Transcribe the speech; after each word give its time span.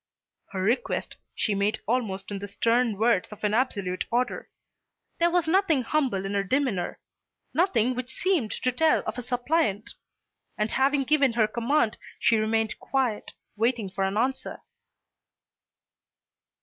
Her 0.47 0.63
request 0.63 1.17
she 1.35 1.53
made 1.53 1.79
almost 1.85 2.31
in 2.31 2.39
the 2.39 2.47
stern 2.47 2.97
words 2.97 3.31
of 3.31 3.43
an 3.43 3.53
absolute 3.53 4.05
order. 4.09 4.49
There 5.19 5.29
was 5.29 5.47
nothing 5.47 5.83
humble 5.83 6.25
in 6.25 6.33
her 6.33 6.43
demeanour, 6.43 6.99
nothing 7.53 7.93
which 7.93 8.11
seemed 8.15 8.49
to 8.49 8.71
tell 8.71 9.03
of 9.05 9.19
a 9.19 9.21
suppliant. 9.21 9.93
And 10.57 10.71
having 10.71 11.03
given 11.03 11.33
her 11.33 11.47
command 11.47 11.99
she 12.17 12.37
remained 12.37 12.79
quiet, 12.79 13.33
waiting 13.55 13.91
for 13.91 14.03
an 14.03 14.17
answer. 14.17 14.63